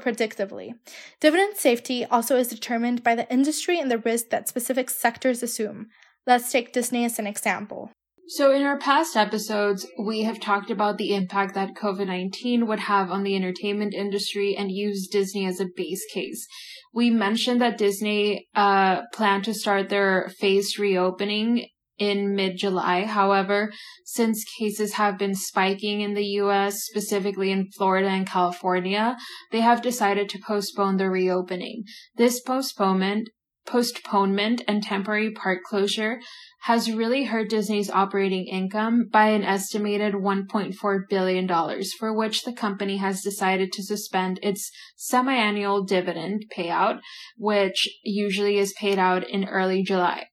Dividend 1.19 1.57
safety 1.57 2.05
also 2.05 2.35
is 2.37 2.47
determined 2.47 3.03
by 3.03 3.15
the 3.15 3.31
industry 3.31 3.79
and 3.79 3.89
the 3.89 3.99
risk 3.99 4.29
that 4.29 4.47
specific 4.47 4.89
sectors 4.89 5.41
assume. 5.41 5.87
Let's 6.25 6.51
take 6.51 6.73
Disney 6.73 7.05
as 7.05 7.19
an 7.19 7.27
example. 7.27 7.91
So, 8.29 8.51
in 8.51 8.63
our 8.63 8.77
past 8.77 9.15
episodes, 9.15 9.87
we 9.97 10.23
have 10.23 10.41
talked 10.41 10.69
about 10.69 10.97
the 10.97 11.15
impact 11.15 11.53
that 11.55 11.75
COVID 11.75 12.07
19 12.07 12.67
would 12.67 12.79
have 12.79 13.09
on 13.09 13.23
the 13.23 13.37
entertainment 13.37 13.93
industry 13.93 14.53
and 14.57 14.69
used 14.69 15.11
Disney 15.11 15.45
as 15.45 15.61
a 15.61 15.67
base 15.73 16.05
case. 16.13 16.45
We 16.93 17.09
mentioned 17.09 17.61
that 17.61 17.77
Disney 17.77 18.47
uh, 18.53 19.03
planned 19.13 19.45
to 19.45 19.53
start 19.53 19.87
their 19.87 20.29
phased 20.39 20.77
reopening 20.77 21.67
in 21.97 22.35
mid 22.35 22.57
July. 22.57 23.05
However, 23.05 23.71
since 24.05 24.45
cases 24.57 24.93
have 24.93 25.17
been 25.17 25.35
spiking 25.35 26.01
in 26.01 26.13
the 26.13 26.25
US, 26.41 26.83
specifically 26.83 27.51
in 27.51 27.69
Florida 27.71 28.09
and 28.09 28.27
California, 28.27 29.17
they 29.51 29.61
have 29.61 29.81
decided 29.81 30.29
to 30.29 30.39
postpone 30.39 30.97
the 30.97 31.09
reopening. 31.09 31.83
This 32.15 32.39
postponement 32.39 33.29
postponement 33.67 34.63
and 34.67 34.81
temporary 34.81 35.29
park 35.29 35.59
closure 35.63 36.19
has 36.61 36.91
really 36.91 37.25
hurt 37.25 37.49
Disney's 37.49 37.89
operating 37.89 38.47
income 38.47 39.07
by 39.11 39.27
an 39.27 39.43
estimated 39.43 40.15
$1.4 40.15 40.99
billion, 41.09 41.83
for 41.99 42.13
which 42.13 42.43
the 42.43 42.53
company 42.53 42.97
has 42.97 43.21
decided 43.21 43.71
to 43.73 43.83
suspend 43.83 44.39
its 44.41 44.71
semi-annual 44.95 45.83
dividend 45.83 46.45
payout, 46.55 46.99
which 47.37 47.87
usually 48.03 48.57
is 48.57 48.73
paid 48.79 48.97
out 48.97 49.27
in 49.27 49.45
early 49.45 49.83
July. 49.83 50.27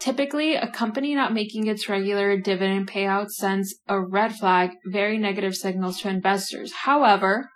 Typically, 0.00 0.54
a 0.54 0.66
company 0.66 1.14
not 1.14 1.34
making 1.34 1.66
its 1.66 1.88
regular 1.88 2.38
dividend 2.38 2.88
payout 2.88 3.28
sends 3.28 3.76
a 3.86 4.00
red 4.00 4.34
flag, 4.34 4.70
very 4.86 5.18
negative 5.18 5.54
signals 5.54 6.00
to 6.00 6.08
investors. 6.08 6.72
However, 6.84 7.50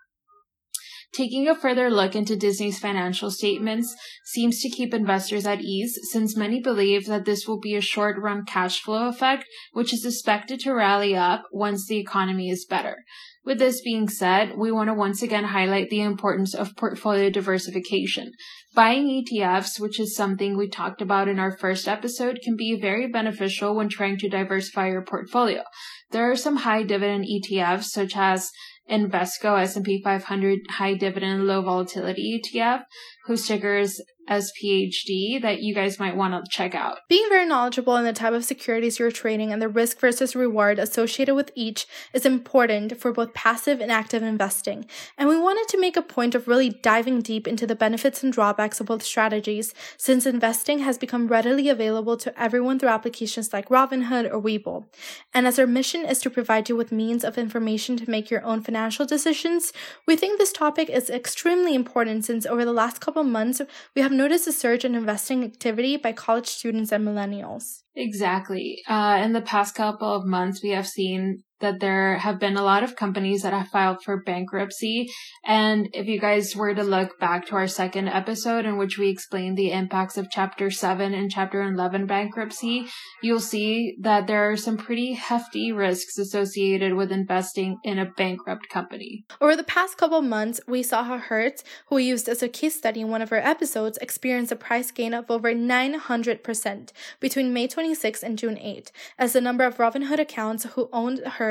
Taking 1.14 1.46
a 1.46 1.54
further 1.54 1.90
look 1.90 2.16
into 2.16 2.34
Disney's 2.34 2.80
financial 2.80 3.30
statements 3.30 3.94
seems 4.24 4.60
to 4.60 4.68
keep 4.68 4.92
investors 4.92 5.46
at 5.46 5.60
ease 5.60 5.96
since 6.10 6.36
many 6.36 6.60
believe 6.60 7.06
that 7.06 7.24
this 7.24 7.46
will 7.46 7.60
be 7.60 7.76
a 7.76 7.80
short 7.80 8.18
run 8.18 8.44
cash 8.44 8.82
flow 8.82 9.06
effect, 9.06 9.44
which 9.72 9.92
is 9.92 10.04
expected 10.04 10.58
to 10.60 10.74
rally 10.74 11.14
up 11.14 11.44
once 11.52 11.86
the 11.86 11.98
economy 11.98 12.50
is 12.50 12.66
better. 12.68 13.04
With 13.44 13.58
this 13.58 13.82
being 13.82 14.08
said, 14.08 14.56
we 14.56 14.72
want 14.72 14.88
to 14.88 14.94
once 14.94 15.22
again 15.22 15.44
highlight 15.44 15.90
the 15.90 16.00
importance 16.00 16.54
of 16.54 16.76
portfolio 16.76 17.28
diversification. 17.28 18.32
Buying 18.74 19.06
ETFs, 19.06 19.78
which 19.78 20.00
is 20.00 20.16
something 20.16 20.56
we 20.56 20.68
talked 20.68 21.02
about 21.02 21.28
in 21.28 21.38
our 21.38 21.56
first 21.56 21.86
episode, 21.86 22.40
can 22.42 22.56
be 22.56 22.80
very 22.80 23.06
beneficial 23.06 23.76
when 23.76 23.90
trying 23.90 24.16
to 24.18 24.30
diversify 24.30 24.88
your 24.88 25.04
portfolio. 25.04 25.62
There 26.10 26.30
are 26.30 26.36
some 26.36 26.56
high 26.56 26.84
dividend 26.84 27.26
ETFs 27.26 27.84
such 27.84 28.16
as 28.16 28.50
Invesco 28.90 29.60
S&P 29.60 30.02
500 30.02 30.60
High 30.70 30.94
Dividend 30.94 31.46
Low 31.46 31.62
Volatility 31.62 32.40
ETF, 32.40 32.84
whose 33.26 33.46
ticker 33.46 33.76
is 33.76 34.02
SPHD 34.28 35.40
that 35.42 35.60
you 35.60 35.74
guys 35.74 35.98
might 35.98 36.16
want 36.16 36.32
to 36.34 36.50
check 36.50 36.74
out. 36.74 36.98
Being 37.08 37.26
very 37.28 37.46
knowledgeable 37.46 37.96
in 37.96 38.04
the 38.04 38.12
type 38.12 38.32
of 38.32 38.44
securities 38.44 38.98
you're 38.98 39.10
trading 39.10 39.52
and 39.52 39.60
the 39.60 39.68
risk 39.68 39.98
versus 40.00 40.34
reward 40.34 40.78
associated 40.78 41.34
with 41.34 41.50
each 41.54 41.86
is 42.12 42.24
important 42.26 42.98
for 42.98 43.12
both 43.12 43.34
passive 43.34 43.80
and 43.80 43.92
active 43.92 44.22
investing. 44.22 44.86
And 45.18 45.28
we 45.28 45.38
wanted 45.38 45.68
to 45.68 45.80
make 45.80 45.96
a 45.96 46.02
point 46.02 46.34
of 46.34 46.48
really 46.48 46.70
diving 46.70 47.20
deep 47.20 47.46
into 47.46 47.66
the 47.66 47.74
benefits 47.74 48.22
and 48.22 48.32
drawbacks 48.32 48.80
of 48.80 48.86
both 48.86 49.02
strategies 49.02 49.74
since 49.96 50.26
investing 50.26 50.80
has 50.80 50.98
become 50.98 51.28
readily 51.28 51.68
available 51.68 52.16
to 52.16 52.40
everyone 52.40 52.78
through 52.78 52.88
applications 52.88 53.52
like 53.52 53.68
Robinhood 53.68 54.32
or 54.32 54.40
Webull. 54.40 54.86
And 55.32 55.46
as 55.46 55.58
our 55.58 55.66
mission 55.66 56.04
is 56.04 56.20
to 56.20 56.30
provide 56.30 56.68
you 56.68 56.76
with 56.76 56.92
means 56.92 57.24
of 57.24 57.38
information 57.38 57.96
to 57.98 58.10
make 58.10 58.30
your 58.30 58.44
own 58.44 58.62
financial 58.62 59.06
decisions, 59.06 59.72
we 60.06 60.16
think 60.16 60.38
this 60.38 60.52
topic 60.52 60.88
is 60.88 61.10
extremely 61.10 61.74
important 61.74 62.24
since 62.24 62.46
over 62.46 62.64
the 62.64 62.72
last 62.72 63.00
couple 63.00 63.24
months 63.24 63.60
we 63.94 64.02
have 64.02 64.12
noticed 64.14 64.46
a 64.46 64.52
surge 64.52 64.84
in 64.84 64.94
investing 64.94 65.44
activity 65.44 65.96
by 65.96 66.12
college 66.12 66.46
students 66.46 66.92
and 66.92 67.06
millennials. 67.06 67.82
Exactly. 67.94 68.82
Uh, 68.88 69.20
in 69.22 69.32
the 69.32 69.40
past 69.40 69.74
couple 69.74 70.08
of 70.08 70.26
months, 70.26 70.62
we 70.62 70.70
have 70.70 70.86
seen 70.86 71.44
that 71.60 71.80
there 71.80 72.18
have 72.18 72.38
been 72.40 72.56
a 72.56 72.62
lot 72.62 72.82
of 72.82 72.96
companies 72.96 73.42
that 73.42 73.52
have 73.52 73.68
filed 73.68 74.02
for 74.02 74.22
bankruptcy. 74.22 75.08
And 75.44 75.88
if 75.92 76.06
you 76.06 76.20
guys 76.20 76.56
were 76.56 76.74
to 76.74 76.82
look 76.82 77.18
back 77.18 77.46
to 77.46 77.56
our 77.56 77.68
second 77.68 78.08
episode 78.08 78.66
in 78.66 78.76
which 78.76 78.98
we 78.98 79.08
explained 79.08 79.56
the 79.56 79.70
impacts 79.70 80.18
of 80.18 80.30
chapter 80.30 80.70
7 80.70 81.14
and 81.14 81.30
chapter 81.30 81.62
11 81.62 82.06
bankruptcy, 82.06 82.86
you'll 83.22 83.40
see 83.40 83.96
that 84.00 84.26
there 84.26 84.50
are 84.50 84.56
some 84.56 84.76
pretty 84.76 85.12
hefty 85.12 85.72
risks 85.72 86.18
associated 86.18 86.94
with 86.94 87.12
investing 87.12 87.78
in 87.84 87.98
a 87.98 88.10
bankrupt 88.16 88.68
company. 88.68 89.24
Over 89.40 89.56
the 89.56 89.64
past 89.64 89.96
couple 89.96 90.20
months, 90.22 90.60
we 90.66 90.82
saw 90.82 91.04
how 91.04 91.18
Hertz, 91.18 91.62
who 91.86 91.96
we 91.96 92.04
used 92.04 92.28
as 92.28 92.42
a 92.42 92.48
case 92.48 92.76
study 92.76 93.00
in 93.00 93.08
one 93.08 93.22
of 93.22 93.32
our 93.32 93.38
episodes, 93.38 93.98
experienced 93.98 94.52
a 94.52 94.56
price 94.56 94.90
gain 94.90 95.14
of 95.14 95.30
over 95.30 95.54
900% 95.54 96.92
between 97.20 97.52
May 97.52 97.68
26 97.68 98.22
and 98.22 98.38
June 98.38 98.58
8, 98.58 98.90
as 99.18 99.32
the 99.32 99.40
number 99.40 99.64
of 99.64 99.76
Robinhood 99.76 100.18
accounts 100.18 100.64
who 100.64 100.88
owned 100.92 101.20
Hertz 101.20 101.43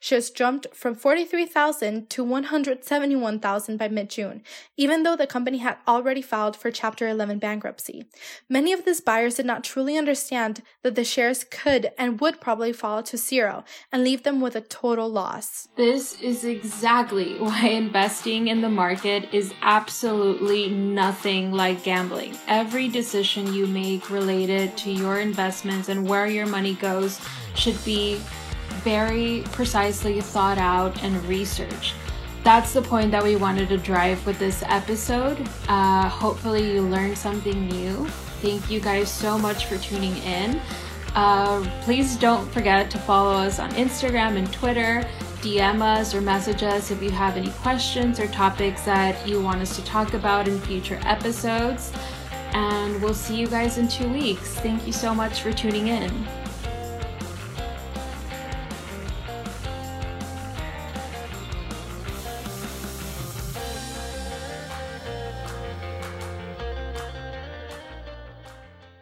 shares 0.00 0.30
jumped 0.30 0.66
from 0.74 0.94
43,000 0.94 2.10
to 2.10 2.24
171,000 2.24 3.76
by 3.76 3.88
mid 3.88 4.10
June, 4.10 4.42
even 4.76 5.02
though 5.02 5.16
the 5.16 5.26
company 5.26 5.58
had 5.58 5.76
already 5.86 6.22
filed 6.22 6.56
for 6.56 6.70
Chapter 6.70 7.08
11 7.08 7.38
bankruptcy. 7.38 8.06
Many 8.48 8.72
of 8.72 8.84
these 8.84 9.00
buyers 9.00 9.36
did 9.36 9.46
not 9.46 9.64
truly 9.64 9.96
understand 9.96 10.62
that 10.82 10.94
the 10.94 11.04
shares 11.04 11.44
could 11.44 11.90
and 11.98 12.20
would 12.20 12.40
probably 12.40 12.72
fall 12.72 13.02
to 13.02 13.16
zero 13.16 13.64
and 13.92 14.04
leave 14.04 14.22
them 14.22 14.40
with 14.40 14.56
a 14.56 14.60
total 14.60 15.08
loss. 15.08 15.68
This 15.76 16.20
is 16.20 16.44
exactly 16.44 17.34
why 17.38 17.68
investing 17.68 18.48
in 18.48 18.60
the 18.60 18.68
market 18.68 19.32
is 19.32 19.54
absolutely 19.62 20.68
nothing 20.70 21.52
like 21.52 21.82
gambling. 21.82 22.36
Every 22.48 22.88
decision 22.88 23.52
you 23.52 23.66
make 23.66 24.10
related 24.10 24.76
to 24.78 24.90
your 24.90 25.18
investments 25.20 25.88
and 25.88 26.08
where 26.08 26.26
your 26.26 26.46
money 26.46 26.74
goes 26.74 27.20
should 27.54 27.82
be 27.84 28.20
very 28.82 29.42
precisely 29.52 30.20
thought 30.20 30.58
out 30.58 31.02
and 31.02 31.24
researched. 31.26 31.94
That's 32.44 32.72
the 32.72 32.82
point 32.82 33.10
that 33.10 33.24
we 33.24 33.34
wanted 33.34 33.68
to 33.70 33.76
drive 33.76 34.24
with 34.24 34.38
this 34.38 34.62
episode. 34.66 35.36
Uh, 35.68 36.08
hopefully, 36.08 36.74
you 36.74 36.82
learned 36.82 37.18
something 37.18 37.66
new. 37.66 38.06
Thank 38.40 38.70
you 38.70 38.78
guys 38.78 39.10
so 39.10 39.36
much 39.36 39.66
for 39.66 39.78
tuning 39.78 40.16
in. 40.18 40.60
Uh, 41.16 41.68
please 41.80 42.14
don't 42.16 42.48
forget 42.52 42.90
to 42.90 42.98
follow 42.98 43.32
us 43.32 43.58
on 43.58 43.70
Instagram 43.72 44.36
and 44.36 44.52
Twitter. 44.52 45.04
DM 45.40 45.80
us 45.80 46.14
or 46.14 46.20
message 46.20 46.62
us 46.62 46.90
if 46.90 47.02
you 47.02 47.10
have 47.10 47.36
any 47.36 47.50
questions 47.62 48.20
or 48.20 48.26
topics 48.28 48.82
that 48.82 49.26
you 49.26 49.40
want 49.40 49.60
us 49.60 49.74
to 49.76 49.84
talk 49.84 50.14
about 50.14 50.46
in 50.46 50.60
future 50.60 51.00
episodes. 51.04 51.92
And 52.52 53.02
we'll 53.02 53.14
see 53.14 53.36
you 53.36 53.46
guys 53.46 53.78
in 53.78 53.88
two 53.88 54.08
weeks. 54.12 54.54
Thank 54.54 54.86
you 54.86 54.92
so 54.92 55.14
much 55.14 55.40
for 55.42 55.52
tuning 55.52 55.88
in. 55.88 56.10